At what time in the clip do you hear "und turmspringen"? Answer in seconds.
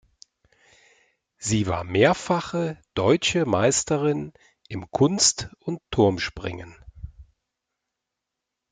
5.59-6.75